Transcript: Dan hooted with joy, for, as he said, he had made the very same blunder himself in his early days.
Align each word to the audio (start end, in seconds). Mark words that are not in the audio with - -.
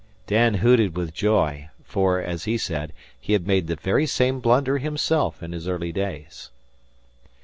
Dan 0.25 0.55
hooted 0.55 0.97
with 0.97 1.13
joy, 1.13 1.69
for, 1.83 2.19
as 2.19 2.45
he 2.45 2.57
said, 2.57 2.91
he 3.19 3.33
had 3.33 3.45
made 3.45 3.67
the 3.67 3.75
very 3.75 4.07
same 4.07 4.39
blunder 4.39 4.79
himself 4.79 5.43
in 5.43 5.51
his 5.51 5.67
early 5.67 5.91
days. 5.91 6.49